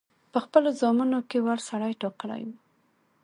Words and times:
په 0.31 0.37
خپلو 0.45 0.69
زامنو 0.79 1.19
کې 1.29 1.37
وړ 1.45 1.59
سړی 1.69 1.93
ټاکلی 2.01 2.41
وو. 2.47 2.57